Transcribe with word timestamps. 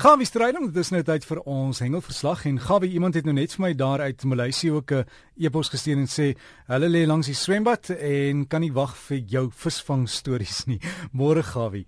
Gawie 0.00 0.24
Strydom, 0.24 0.70
dit 0.72 0.78
is 0.80 0.88
nou 0.94 1.02
tyd 1.04 1.26
vir 1.28 1.38
ons 1.44 1.76
hengelverslag 1.82 2.46
en 2.48 2.56
Gawie 2.64 2.88
iemand 2.96 3.18
het 3.18 3.26
nou 3.28 3.34
net 3.36 3.52
vir 3.52 3.60
my 3.66 3.70
daar 3.76 4.00
uit 4.00 4.22
Maleisië 4.24 4.70
ook 4.72 4.92
'n 4.96 5.04
e-pos 5.36 5.68
gestuur 5.68 5.98
en 6.00 6.08
sê 6.08 6.36
hulle 6.72 6.88
lê 6.88 7.04
langs 7.06 7.26
die 7.26 7.36
swembad 7.36 7.90
en 7.90 8.46
kan 8.48 8.62
nie 8.62 8.72
wag 8.72 8.96
vir 8.96 9.18
jou 9.28 9.50
visvang 9.52 10.08
stories 10.08 10.64
nie. 10.66 10.80
Môre 11.18 11.42
Gawie. 11.42 11.84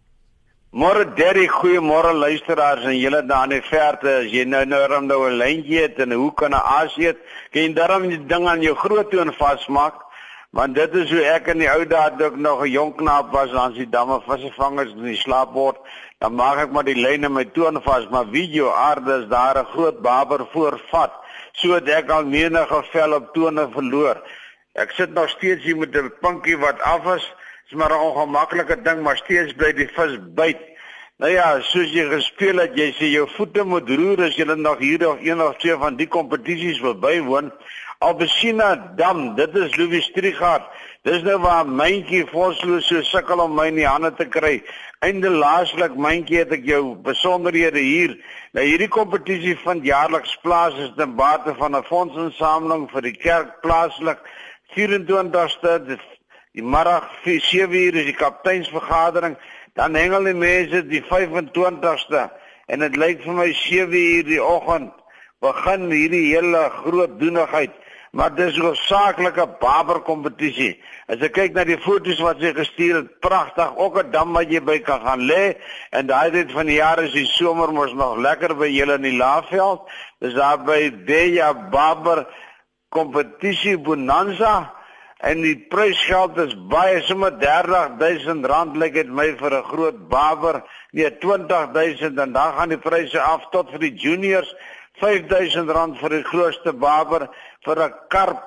Môre 0.73 1.15
Derry, 1.17 1.49
goeiemôre 1.49 2.13
luisteraars 2.13 2.85
en 2.85 2.99
julle 2.99 3.27
daar 3.27 3.45
in 3.45 3.57
die 3.57 3.69
verte. 3.71 4.09
As 4.09 4.31
jy 4.31 4.45
nou 4.45 4.65
nou 4.67 5.01
nou 5.01 5.31
'n 5.31 5.39
lyntjie 5.39 5.81
het 5.81 5.99
en 5.99 6.13
hoe 6.13 6.35
kan 6.35 6.51
'n 6.51 6.61
aas 6.61 6.95
eet? 6.99 7.17
Kan 7.51 7.63
jy 7.63 7.73
darm 7.73 8.09
die 8.09 8.27
ding 8.27 8.47
aan 8.47 8.61
jou 8.61 8.75
groot 8.75 9.11
toon 9.11 9.33
vasmaak? 9.33 10.02
Want 10.53 10.75
dit 10.75 10.95
is 11.01 11.09
hoe 11.09 11.23
ek 11.33 11.47
in 11.49 11.63
die 11.63 11.69
ou 11.73 11.85
dae 11.89 12.11
toe 12.17 12.27
ek 12.27 12.35
nog 12.37 12.61
'n 12.61 12.69
jong 12.71 12.91
knaap 12.97 13.31
was 13.33 13.53
langs 13.57 13.79
die 13.79 13.89
damme 13.89 14.19
visvangers 14.27 14.93
in 14.93 15.07
die 15.09 15.17
slaapbord 15.17 15.79
dan 16.21 16.35
maak 16.39 16.59
ek 16.67 16.73
maar 16.77 16.85
die 16.85 16.99
lyne 16.99 17.29
my 17.29 17.45
toon 17.57 17.81
vas, 17.83 18.05
maar 18.11 18.29
video 18.31 18.69
aarde 18.71 19.23
is 19.23 19.29
daar 19.29 19.59
'n 19.59 19.73
groot 19.73 20.03
baber 20.03 20.47
voorvat, 20.53 21.13
sodat 21.53 21.89
ek 21.89 22.11
al 22.11 22.25
menige 22.25 22.83
vel 22.93 23.15
op 23.15 23.33
tone 23.35 23.69
verloor. 23.73 24.23
Ek 24.75 24.91
sit 24.91 25.15
nog 25.15 25.29
steeds 25.29 25.65
hier 25.65 25.77
met 25.77 25.97
'n 25.97 26.13
pinkie 26.21 26.59
wat 26.59 26.81
af 26.83 27.05
is. 27.17 27.35
Dis 27.69 27.79
maar 27.79 27.91
'n 27.91 28.05
ongemaklike 28.09 28.83
ding, 28.83 29.03
maar 29.03 29.17
steeds 29.17 29.53
bly 29.53 29.73
die 29.73 29.89
vis 29.89 30.19
byt. 30.35 30.61
Nou 31.17 31.33
ja, 31.33 31.61
soos 31.61 31.93
jy 31.93 32.05
gespeel 32.09 32.59
het, 32.59 32.77
jy 32.77 32.93
sê 32.93 33.07
jou 33.11 33.29
voete 33.37 33.65
moet 33.65 33.89
roer 33.89 34.25
as 34.25 34.37
jy 34.37 34.45
nog 34.45 34.79
hier 34.79 35.09
of 35.09 35.19
een 35.23 35.43
of 35.43 35.57
twee 35.57 35.77
van 35.77 35.97
die 35.97 36.09
kompetisies 36.09 36.81
wil 36.81 36.95
bywoon. 36.95 37.53
Albesina 38.03 38.95
Dam, 38.97 39.35
dit 39.37 39.55
is 39.55 39.77
Louis 39.77 40.05
Strigard. 40.05 40.65
Dis 41.07 41.23
nou 41.23 41.37
waar 41.39 41.69
myntjie 41.69 42.25
Vosloo 42.27 42.81
so 42.83 42.99
sukkel 43.07 43.39
om 43.45 43.53
my 43.55 43.69
in 43.71 43.77
die 43.79 43.87
hande 43.87 44.11
te 44.19 44.27
kry. 44.27 44.57
Einde 45.07 45.31
laaslik 45.31 45.95
myntjie 45.95 46.41
het 46.41 46.55
ek 46.57 46.65
jou 46.67 46.97
besonderhede 47.07 47.79
hier. 47.79 48.17
Nou 48.59 48.65
hierdie 48.67 48.91
kompetisie 48.91 49.55
vind 49.61 49.87
jaarliks 49.87 50.35
plaas 50.43 50.75
is 50.83 50.91
ten 50.97 51.15
bate 51.19 51.55
van 51.61 51.77
'n 51.79 51.87
fondsinsameling 51.87 52.89
vir 52.91 53.07
die 53.07 53.15
kerk 53.15 53.61
plaaslik 53.63 54.19
24ste 54.75 55.79
die 55.87 56.67
middag 56.75 57.07
7uur 57.25 58.01
is 58.03 58.11
die 58.11 58.19
kapteinsvergadering. 58.25 59.37
Dan 59.75 59.95
hengel 59.95 60.25
die 60.25 60.35
mense 60.35 60.83
die 60.89 61.05
25ste 61.07 62.31
en 62.67 62.79
dit 62.79 62.97
lyk 62.97 63.23
vir 63.23 63.35
my 63.35 63.51
7uur 63.55 64.27
die 64.27 64.43
oggend 64.43 64.91
begin 65.41 65.91
hierdie 65.91 66.35
hele 66.35 66.71
groot 66.83 67.19
doenigheid 67.21 67.79
maar 68.13 68.35
dis 68.35 68.57
'n 68.57 68.75
saaklike 68.75 69.47
baber 69.61 70.01
kompetisie. 70.01 70.81
As 71.09 71.19
jy 71.19 71.29
kyk 71.29 71.55
na 71.55 71.65
die 71.65 71.79
foto's 71.79 72.21
wat 72.21 72.41
sy 72.41 72.53
gestuur 72.53 72.95
het, 72.95 73.21
pragtig, 73.21 73.77
ook 73.77 73.97
'n 73.99 74.11
dam 74.11 74.33
wat 74.33 74.51
jy 74.51 74.61
by 74.61 74.79
kan 74.79 75.01
gaan 75.01 75.27
lê 75.27 75.57
en 75.91 76.07
daai 76.07 76.31
tyd 76.31 76.53
van 76.53 76.67
die 76.67 76.77
jaar 76.77 77.03
is 77.03 77.13
die 77.13 77.27
somer 77.27 77.73
mos 77.73 77.93
nog 77.95 78.19
lekker 78.19 78.55
by 78.55 78.69
julle 78.69 78.95
in 78.95 79.03
die 79.03 79.17
Laagveld. 79.17 79.89
Dis 80.21 80.35
daar 80.35 80.59
by 80.59 80.93
Deja 81.07 81.55
Baber 81.55 82.27
kompetisie 82.91 83.79
Bonanza 83.79 84.73
en 85.19 85.41
die 85.41 85.57
prysgeld 85.57 86.37
is 86.39 86.55
baie 86.69 87.01
sommer 87.03 87.33
30000 87.39 88.47
rand 88.47 88.77
lyk 88.77 88.95
dit 88.95 89.09
my 89.09 89.37
vir 89.37 89.55
'n 89.55 89.65
groot 89.65 90.09
baber. 90.09 90.63
Nee, 90.93 91.19
20000 91.19 92.19
en 92.19 92.33
dan 92.33 92.53
gaan 92.53 92.69
die 92.69 92.79
pryse 92.79 93.21
af 93.21 93.49
tot 93.51 93.71
vir 93.71 93.79
die 93.79 93.95
juniors 93.95 94.55
R5000 95.01 95.99
vir 95.99 96.11
die 96.11 96.23
grootste 96.23 96.73
baber 96.73 97.29
vir 97.65 97.79
'n 97.83 97.93
karp, 98.09 98.43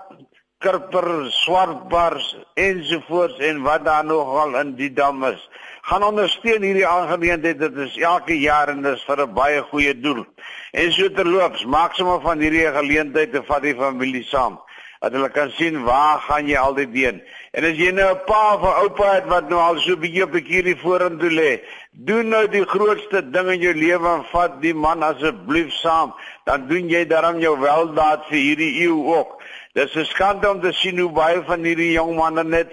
karper, 0.60 1.08
swartbars 1.32 2.36
ensovoorts 2.54 3.40
en 3.40 3.62
wat 3.62 3.86
daar 3.86 4.06
nogal 4.06 4.56
in 4.60 4.76
die 4.76 4.94
dam 4.94 5.24
is. 5.24 5.50
Gaan 5.82 6.04
ondersteun 6.04 6.62
hierdie 6.62 6.88
aangeleentheid. 6.88 7.60
Dit 7.60 7.76
is 7.78 7.98
elke 7.98 8.40
jaar 8.40 8.70
en 8.70 8.82
dis 8.82 9.04
vir 9.08 9.22
'n 9.22 9.34
baie 9.34 9.62
goeie 9.62 9.94
doel. 10.00 10.26
En 10.72 10.92
so 10.92 11.10
terloops, 11.10 11.66
maak 11.66 11.94
sommer 11.94 12.22
van 12.22 12.40
hierdie 12.40 12.72
geleentheid 12.72 13.32
te 13.32 13.44
vat 13.44 13.62
die 13.62 13.76
familie 13.76 14.24
saam 14.24 14.60
dat 15.06 15.14
hulle 15.14 15.30
kan 15.30 15.52
sien 15.54 15.84
waar 15.86 16.20
gaan 16.26 16.48
jy 16.50 16.58
al 16.58 16.74
die 16.74 16.88
been. 16.90 17.20
En 17.54 17.66
as 17.68 17.78
jy 17.78 17.92
nou 17.94 18.08
'n 18.14 18.24
pa 18.26 18.56
of 18.56 18.62
'n 18.62 18.80
oupa 18.84 19.10
het 19.14 19.28
wat 19.30 19.50
nou 19.50 19.60
al 19.62 19.78
so 19.80 19.96
bietjie 19.96 20.24
op 20.24 20.32
die 20.34 20.42
kierie 20.42 20.76
vorentoe 20.76 21.30
lê, 21.30 21.62
doen 21.92 22.30
nou 22.30 22.48
die 22.48 22.66
grootste 22.66 23.22
ding 23.22 23.50
in 23.50 23.60
jou 23.60 23.74
lewe 23.74 24.08
en 24.16 24.26
vat 24.32 24.62
die 24.62 24.74
man 24.74 25.04
asseblief 25.04 25.72
saam, 25.74 26.14
dan 26.46 26.68
doen 26.70 26.90
jy 26.90 27.06
daarom 27.10 27.40
jou 27.42 27.56
weldaad 27.60 28.28
vir 28.30 28.38
hierdie 28.38 28.72
eeu 28.86 28.98
ook. 29.18 29.42
Dis 29.74 29.96
'n 29.96 30.06
skande 30.06 30.50
om 30.50 30.62
te 30.62 30.72
sien 30.72 31.00
hoe 31.00 31.12
baie 31.12 31.42
van 31.44 31.64
hierdie 31.64 31.92
jong 31.92 32.16
manne 32.16 32.44
net 32.44 32.72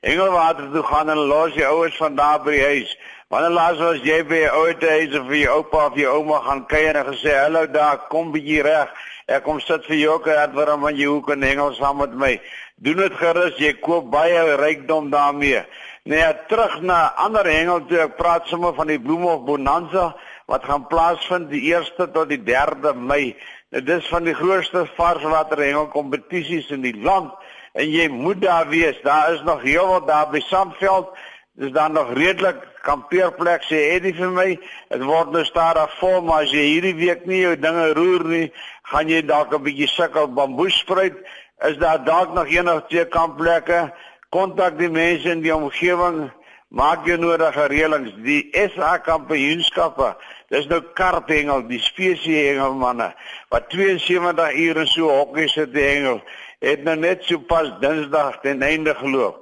hengelwater 0.00 0.70
toe 0.72 0.82
gaan 0.82 1.10
en 1.10 1.18
los 1.30 1.54
die 1.54 1.66
ouers 1.66 1.96
van 1.96 2.14
daar 2.14 2.42
by 2.42 2.50
die 2.50 2.64
huis. 2.64 2.98
Wanneer 3.28 3.50
laas 3.50 3.78
was 3.78 4.02
jy 4.04 4.24
by 4.28 4.42
jou 4.42 4.66
ouete 4.66 4.88
huis 4.88 5.14
of 5.18 5.26
vir 5.26 5.36
jou 5.36 5.54
oupa 5.56 5.86
of 5.86 5.94
jou 5.96 6.10
ouma 6.18 6.40
gaan 6.40 6.66
kuier 6.66 6.96
en 6.96 7.06
gesê, 7.06 7.32
"Hallo 7.32 7.66
daar, 7.66 7.98
kom 8.08 8.32
bietjie 8.32 8.62
reg." 8.62 8.88
Ek 9.26 9.42
kom 9.42 9.60
sit 9.60 9.86
vir 9.86 9.96
jou 9.96 10.14
ook 10.14 10.24
dat 10.24 10.52
waarom 10.52 10.80
van 10.80 10.96
jou 10.96 11.14
hoek 11.14 11.30
en 11.30 11.42
hengel 11.42 11.72
saam 11.72 11.96
met 11.96 12.14
my. 12.14 12.40
Doen 12.76 12.96
dit 12.96 13.12
gerus, 13.14 13.56
jy 13.56 13.72
koop 13.80 14.10
baie 14.10 14.56
rykdom 14.56 15.10
daarmee. 15.10 15.64
Nee, 16.04 16.24
terug 16.48 16.80
na 16.82 17.14
ander 17.14 17.46
hengel 17.46 17.86
toe. 17.86 17.98
Ek 17.98 18.16
praat 18.16 18.46
sommer 18.50 18.74
van 18.74 18.86
die 18.86 18.98
Bloemhof 18.98 19.44
Bonanza 19.44 20.16
wat 20.52 20.64
gaan 20.68 20.84
plaasvind 20.86 21.48
die 21.48 21.64
1ste 21.72 22.10
tot 22.12 22.28
die 22.28 22.40
3de 22.44 22.92
Mei. 22.96 23.32
Dit 23.72 23.88
is 23.88 24.08
van 24.12 24.26
die 24.28 24.36
grootste 24.36 24.84
varswater 24.98 25.62
hengel 25.64 25.88
kompetisies 25.94 26.68
in 26.74 26.84
die 26.84 26.96
land 27.00 27.32
en 27.72 27.88
jy 27.88 28.08
moet 28.12 28.42
daar 28.42 28.68
wees. 28.68 28.98
Daar 29.04 29.32
is 29.32 29.40
nog 29.48 29.62
heel 29.64 29.88
wat 29.88 30.10
daar 30.10 30.28
by 30.28 30.42
Sandveld. 30.44 31.08
Dis 31.56 31.72
dan 31.72 31.96
nog 31.96 32.12
redelik 32.16 32.60
kampeerplek 32.84 33.64
sê 33.64 33.80
Eddie 33.94 34.12
vir 34.16 34.32
my. 34.32 34.46
Dit 34.92 35.06
word 35.08 35.32
nou 35.32 35.44
stadig 35.48 35.96
vol, 36.00 36.20
maar 36.26 36.44
as 36.44 36.52
jy 36.52 36.66
hierdie 36.68 36.94
week 37.00 37.24
nie 37.28 37.42
jou 37.46 37.54
dinge 37.60 37.88
roer 37.96 38.24
nie, 38.28 38.46
gaan 38.92 39.08
jy 39.08 39.22
dalk 39.24 39.54
'n 39.56 39.64
bietjie 39.64 39.88
sukkel 39.88 40.28
bamboespruit. 40.36 41.16
Is 41.64 41.76
daar 41.80 42.04
dalk 42.04 42.34
nog 42.34 42.48
enige 42.48 42.84
twee 42.88 43.04
kampplekke? 43.04 43.92
Kontak 44.30 44.78
die 44.78 44.88
mense 44.88 45.30
in 45.30 45.40
die 45.40 45.54
omgewing. 45.54 46.30
Maak 46.72 47.04
jou 47.04 47.18
nodige 47.20 47.66
reëlings. 47.68 48.14
Die 48.24 48.48
SA 48.72 48.96
kampioenskappe. 49.04 50.14
Dis 50.52 50.68
nou 50.70 50.80
karphengel, 50.96 51.66
die 51.68 51.80
spesie 51.80 52.38
hengelmanne 52.48 53.12
wat 53.52 53.68
72 53.72 54.56
ure 54.66 54.86
so 54.88 55.12
hokkie 55.12 55.48
sit 55.52 55.76
hengel. 55.76 56.22
Het 56.64 56.84
nou 56.84 56.96
net 56.96 57.24
so 57.28 57.44
pas 57.44 57.68
Dinsdag 57.82 58.40
ten 58.40 58.64
einde 58.64 58.94
geloop. 58.96 59.38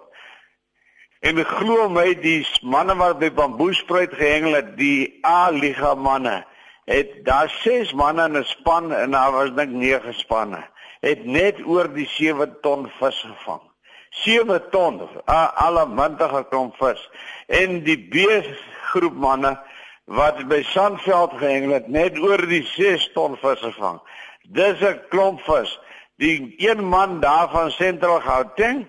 En 1.21 1.39
glo 1.45 1.89
my 1.93 2.15
die 2.19 2.41
manne 2.63 2.97
wat 2.99 3.19
by 3.23 3.29
bamboespruit 3.37 4.15
gehengel 4.17 4.57
het, 4.57 4.77
die 4.79 5.21
A-liga 5.27 5.95
manne 5.95 6.41
het 6.91 7.25
daar 7.25 7.51
ses 7.63 7.93
manne 7.93 8.25
in 8.25 8.37
'n 8.39 8.45
span 8.45 8.93
en 8.93 9.11
daar 9.11 9.33
was 9.33 9.51
dink 9.55 9.71
nege 9.71 10.13
spanne 10.13 10.63
het 11.01 11.25
net 11.25 11.57
oor 11.67 11.89
die 11.95 12.09
7 12.09 12.57
ton 12.61 12.91
vis 12.99 13.21
gevang 13.21 13.70
7 14.11 14.71
ton 14.71 15.01
alle 15.27 15.87
muntige 15.87 16.45
klomp 16.51 16.77
vis. 16.77 17.11
En 17.47 17.83
die 17.85 17.99
B 17.99 18.43
groep 18.91 19.15
manne 19.15 19.55
wat 20.05 20.43
by 20.51 20.63
Sandveld 20.63 21.37
gehengel 21.39 21.77
het 21.79 21.89
net 21.89 22.19
oor 22.19 22.43
die 22.51 22.65
6 22.67 23.13
ton 23.15 23.37
vis 23.39 23.61
gevang. 23.63 24.01
Dis 24.43 24.81
'n 24.81 25.01
klomp 25.09 25.41
vis. 25.41 25.79
Die 26.17 26.55
een 26.59 26.85
man 26.89 27.21
daar 27.21 27.49
van 27.51 27.71
Sentral 27.71 28.21
Gauteng 28.21 28.87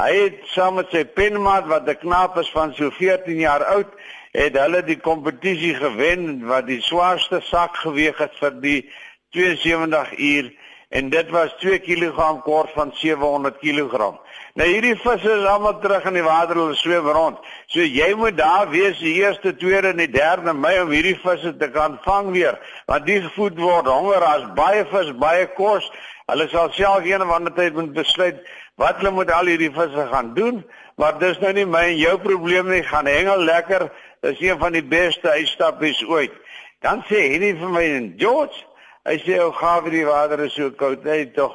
hy 0.00 0.12
het 0.16 0.40
saam 0.54 0.78
met 0.80 0.88
sy 0.90 1.04
penmaat 1.04 1.66
wat 1.68 1.88
'n 1.88 2.00
knaap 2.00 2.38
is 2.38 2.50
van 2.50 2.74
so 2.74 2.90
14 2.90 3.38
jaar 3.38 3.64
oud 3.64 3.90
het 4.32 4.56
hulle 4.56 4.82
die 4.82 4.96
kompetisie 4.96 5.74
gewen 5.74 6.46
wat 6.46 6.66
die 6.66 6.80
swaarste 6.80 7.40
sak 7.40 7.76
geweg 7.76 8.16
het 8.18 8.32
vir 8.40 8.54
die 8.60 8.90
72 9.30 10.18
uur 10.18 10.52
en 10.92 11.08
dit 11.12 11.30
was 11.32 11.54
2 11.60 11.80
kg 11.80 12.42
kort 12.44 12.70
van 12.76 12.92
700 13.00 13.58
kg. 13.62 14.12
Nou 14.54 14.68
hierdie 14.68 14.94
visse 15.00 15.30
is 15.32 15.46
almal 15.48 15.78
terug 15.80 16.04
in 16.10 16.18
die 16.18 16.24
water, 16.26 16.60
hulle 16.60 16.76
swem 16.76 17.08
rond. 17.16 17.40
So 17.72 17.80
jy 17.80 18.10
moet 18.20 18.36
daar 18.36 18.68
wees 18.70 19.00
die 19.00 19.14
eerste, 19.22 19.54
tweede 19.56 19.94
en 19.94 20.02
die 20.02 20.10
derde 20.12 20.52
Mei 20.52 20.76
om 20.82 20.92
hierdie 20.92 21.16
visse 21.22 21.54
te 21.56 21.70
kan 21.72 21.96
vang 22.04 22.30
weer, 22.36 22.60
want 22.86 23.08
die 23.08 23.22
gevoed 23.24 23.56
word 23.60 23.88
honger 23.88 24.24
as 24.28 24.44
baie 24.58 24.84
vis, 24.92 25.10
baie 25.16 25.48
kos. 25.56 25.88
Hulle 26.28 26.46
sal 26.52 26.70
self 26.76 27.08
een 27.08 27.24
of 27.24 27.32
ander 27.32 27.54
tyd 27.56 27.74
moet 27.74 27.92
besluit 27.96 28.38
wat 28.80 29.00
hulle 29.00 29.12
met 29.16 29.32
al 29.32 29.50
hierdie 29.50 29.72
visse 29.72 30.06
gaan 30.12 30.32
doen, 30.36 30.62
maar 31.00 31.18
dis 31.20 31.40
nou 31.40 31.52
nie 31.56 31.66
my 31.68 31.86
en 31.90 31.98
jou 31.98 32.16
probleem 32.20 32.68
nie, 32.68 32.84
gaan 32.86 33.08
hengel 33.08 33.44
lekker 33.48 33.88
Dis 34.22 34.40
een 34.40 34.58
van 34.58 34.72
die 34.72 34.84
beste 34.84 35.30
uitstappies 35.30 36.04
ooit. 36.06 36.34
Dan 36.80 37.00
sê 37.08 37.24
hy 37.26 37.48
vir 37.58 37.70
my 37.74 37.80
en 37.96 38.04
George, 38.20 38.60
hy 39.08 39.18
sê 39.24 39.38
ou 39.42 39.52
gawe 39.52 39.90
die 39.90 40.06
water 40.06 40.44
is 40.44 40.54
so 40.54 40.70
koud, 40.70 41.04
hy 41.04 41.24
tog. 41.36 41.54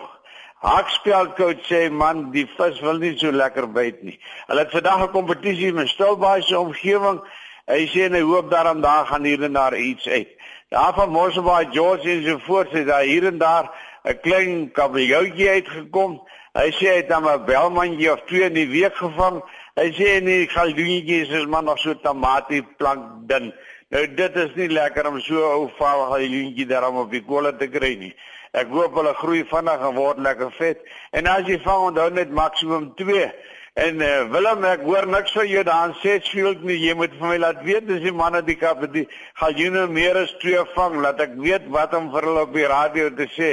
Hakspel 0.64 1.36
coach 1.38 1.68
sê 1.70 1.90
man, 1.92 2.32
die 2.34 2.48
vis 2.58 2.80
wil 2.82 2.98
nie 3.00 3.14
so 3.18 3.32
lekker 3.32 3.68
byt 3.76 4.02
nie. 4.04 4.18
Hulle 4.48 4.64
het 4.66 4.72
vandag 4.72 5.04
'n 5.04 5.12
kompetisie 5.14 5.74
met 5.74 5.88
Stilbaai 5.88 6.42
se 6.42 6.60
omgewing. 6.60 7.22
Hy 7.68 7.84
sê 7.94 8.10
hy 8.10 8.22
hoop 8.22 8.50
daarom 8.52 8.82
daar 8.82 9.06
gaan 9.06 9.24
hier 9.24 9.44
en 9.44 9.54
daar 9.54 9.78
iets 9.78 10.08
uit. 10.08 10.28
Daar 10.70 10.94
van 10.94 11.10
Mosselbaai 11.10 11.68
George 11.72 12.10
en 12.10 12.24
so 12.24 12.40
voort 12.46 12.72
sê 12.72 12.86
daar 12.86 13.04
hier 13.04 13.26
en 13.28 13.38
daar 13.38 13.72
'n 14.04 14.20
klein 14.22 14.72
kabeljoutjie 14.72 15.50
uitgekom. 15.50 16.22
Hy 16.54 16.72
sê 16.72 16.88
hy 16.90 16.96
het 16.98 17.10
dan 17.10 17.28
'n 17.28 17.46
belmandjie 17.46 18.12
of 18.12 18.22
twee 18.26 18.44
in 18.50 18.54
die 18.54 18.68
week 18.68 18.96
gevang. 18.96 19.44
Hy 19.76 19.92
sê 19.94 20.22
nee, 20.24 20.48
galdoentjies 20.48 21.30
is 21.30 21.46
maar 21.46 21.64
nog 21.64 21.80
so 21.80 21.94
tamatie 21.94 22.64
plank 22.78 23.30
dun. 23.30 23.54
Nou 23.96 24.04
dit 24.20 24.36
is 24.36 24.56
nie 24.60 24.70
lekker 24.70 25.08
om 25.08 25.20
so 25.24 25.44
ou 25.48 25.70
vaal 25.78 26.18
lintjie 26.20 26.68
daarom 26.68 26.98
op 27.04 27.12
die 27.12 27.24
kolle 27.24 27.54
te 27.58 27.70
kry 27.72 27.96
nie. 27.96 28.14
Ek 28.58 28.68
hoop 28.72 28.96
hulle 29.00 29.14
groei 29.20 29.44
vinnig 29.48 29.84
en 29.84 29.96
word 29.96 30.20
lekker 30.24 30.52
vet. 30.58 30.82
En 31.12 31.28
as 31.28 31.48
jy 31.48 31.60
vang 31.64 31.92
onthou 31.92 32.10
net 32.12 32.34
maksimum 32.36 32.92
2 33.00 33.30
En 33.78 34.00
uh, 34.02 34.24
Willem 34.34 34.64
ek 34.66 34.82
hoor 34.88 35.06
niks 35.06 35.36
van 35.38 35.46
jou 35.46 35.62
daar 35.68 35.92
in 35.92 35.98
Sedgefield 36.02 36.64
nie. 36.66 36.80
Jy 36.82 36.96
moet 36.98 37.14
vir 37.20 37.30
my 37.30 37.36
laat 37.38 37.60
weet 37.62 37.86
dis 37.86 38.02
die 38.02 38.14
manne 38.16 38.40
die 38.42 38.56
kap 38.58 38.82
die 38.90 39.04
galjoene 39.38 39.84
meer 39.94 40.18
as 40.24 40.34
twee 40.42 40.64
vang. 40.74 40.96
Laat 41.04 41.22
ek 41.22 41.36
weet 41.38 41.68
wat 41.76 41.94
om 41.94 42.08
vir 42.16 42.26
hulle 42.26 42.46
op 42.48 42.56
die 42.58 42.66
radio 42.72 43.12
te 43.14 43.28
sê. 43.36 43.52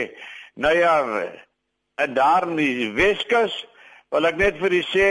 Nou 0.56 0.72
ja, 0.72 0.94
en 2.00 2.16
daar 2.16 2.48
in 2.48 2.56
die 2.56 2.88
Weskus 2.96 3.58
wil 4.14 4.30
ek 4.30 4.40
net 4.40 4.56
vir 4.62 4.78
u 4.78 4.82
sê 4.94 5.10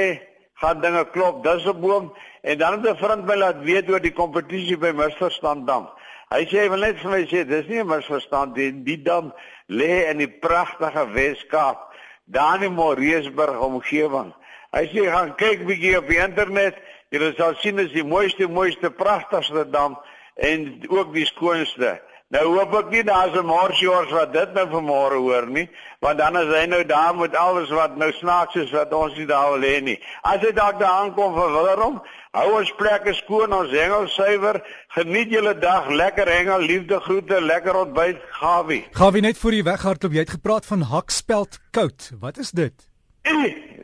gaan 0.64 0.82
dinge 0.82 1.04
klop. 1.12 1.44
Dis 1.44 1.66
'n 1.66 1.80
boom 1.80 2.14
en 2.42 2.58
dan 2.58 2.72
het 2.80 2.90
'n 2.90 3.04
vriend 3.04 3.26
my 3.26 3.36
laat 3.36 3.60
weet 3.64 3.90
oor 3.90 4.02
die 4.02 4.18
kompetisie 4.22 4.78
by 4.78 4.92
Misverstand 4.92 5.68
Dam. 5.68 5.90
Hy 6.34 6.48
sê 6.50 6.64
hy 6.64 6.70
wil 6.74 6.82
net 6.82 6.98
vir 6.98 7.12
my 7.12 7.26
sê 7.30 7.44
dis 7.46 7.68
nie 7.70 7.80
'n 7.80 7.88
misverstand 7.88 8.56
nie. 8.58 8.72
Die 8.84 9.02
dam 9.06 9.34
lê 9.70 10.10
in 10.10 10.18
die 10.18 10.32
pragtige 10.46 11.06
Weskaap, 11.14 11.94
daar 12.26 12.64
in 12.64 12.74
Moreesburg 12.74 13.60
omgewing. 13.60 14.34
As 14.72 14.90
jy 14.92 15.06
gaan 15.06 15.36
kyk 15.36 15.66
bietjie 15.68 15.98
op 15.98 16.08
die 16.08 16.18
internet, 16.18 16.76
jy 17.12 17.34
sal 17.38 17.54
sien 17.62 17.76
dis 17.76 17.92
die 17.92 18.04
mooiste, 18.04 18.48
mooiste, 18.48 18.90
pragtigste 18.90 19.70
dam 19.70 20.00
en 20.36 20.82
ook 20.90 21.14
die 21.14 21.26
skoonste. 21.26 22.02
Nou 22.34 22.48
hoop 22.50 22.72
ek 22.80 22.88
nie 22.90 23.04
daar's 23.06 23.36
'n 23.38 23.46
morsjors 23.46 24.10
wat 24.12 24.32
dit 24.34 24.54
nou 24.54 24.66
vanmôre 24.66 25.20
hoor 25.22 25.48
nie, 25.48 25.70
want 26.02 26.18
dan 26.18 26.38
is 26.38 26.50
hy 26.50 26.66
nou 26.66 26.84
daar 26.84 27.16
met 27.16 27.36
alles 27.36 27.70
wat 27.70 27.96
nou 27.96 28.12
snaaks 28.12 28.56
is 28.56 28.72
wat 28.72 28.94
ons 28.94 29.16
nie 29.18 29.26
daar 29.26 29.52
wil 29.52 29.62
hê 29.62 29.82
nie. 29.84 30.00
As 30.24 30.42
hy 30.42 30.52
dalk 30.52 30.80
daar 30.80 31.04
aankom 31.04 31.36
vir 31.36 31.52
Willerom, 31.52 32.02
hou 32.32 32.48
ons 32.60 32.74
plekke 32.78 33.14
skoon, 33.14 33.54
ons 33.54 33.70
hengel 33.70 34.08
suiwer, 34.08 34.62
geniet 34.88 35.30
julle 35.30 35.54
dag, 35.60 35.90
lekker 35.90 36.28
hengel, 36.28 36.60
liefde 36.60 37.00
groete, 37.00 37.42
lekker 37.42 37.76
ontbyt, 37.76 38.18
Gawie. 38.32 38.86
Gawie 38.92 39.22
net 39.22 39.38
voor 39.38 39.52
jy 39.54 39.64
weghardloop, 39.64 40.12
jy 40.12 40.26
het 40.26 40.38
gepraat 40.40 40.66
van 40.66 40.82
hakspeld 40.82 41.60
koud. 41.72 42.12
Wat 42.20 42.38
is 42.38 42.52
dit? 42.52 42.74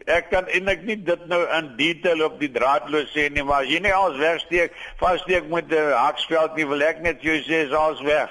Ek 0.10 0.30
kan 0.32 0.48
eintlik 0.50 0.82
nie 0.88 0.98
dit 1.06 1.26
nou 1.30 1.40
in 1.58 1.68
detail 1.78 2.24
op 2.26 2.40
die 2.42 2.50
draadloos 2.52 3.12
sê 3.14 3.28
nie, 3.30 3.44
maar 3.46 3.64
as 3.64 3.70
jy 3.70 3.80
nie 3.86 3.94
alles 3.94 4.18
wegsteek, 4.18 4.74
vassteek 5.02 5.50
met 5.52 5.70
'n 5.70 5.94
haksveld 5.94 6.56
nie, 6.58 6.66
wil 6.66 6.82
ek 6.82 7.02
net 7.06 7.22
jou 7.22 7.36
sê 7.46 7.66
is 7.68 7.74
alles 7.74 8.02
weg. 8.02 8.30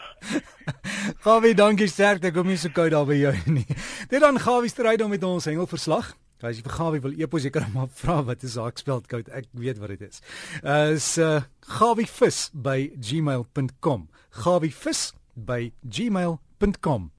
Gawie, 1.24 1.54
dankie 1.54 1.88
sterk. 1.88 2.24
Ek 2.24 2.34
kom 2.34 2.48
nie 2.48 2.58
so 2.58 2.68
koud 2.68 2.90
daar 2.90 3.06
by 3.06 3.14
jou 3.14 3.34
nie. 3.58 3.66
Dit 4.10 4.20
dan 4.20 4.38
Gawie 4.38 4.68
stryd 4.68 5.02
om 5.02 5.10
met 5.10 5.22
ons 5.22 5.44
hengelverslag. 5.44 6.14
As 6.42 6.56
jy 6.56 6.62
vir 6.62 6.74
Gawie 6.76 7.00
wil 7.02 7.14
epos 7.18 7.42
jy 7.46 7.50
kan 7.50 7.66
maar 7.74 7.88
vra 7.90 8.22
wat 8.22 8.42
is 8.46 8.54
haksveld 8.54 9.06
koud. 9.10 9.28
Ek 9.34 9.46
weet 9.58 9.78
wat 9.78 9.94
dit 9.94 10.02
is. 10.06 10.22
Uh 10.62 10.94
is 10.94 11.18
uh 11.18 11.42
gawivis 11.78 12.50
by 12.54 12.90
gmail.com. 12.94 14.08
gawivis 14.30 15.12
by 15.34 15.72
gmail.com 15.82 17.10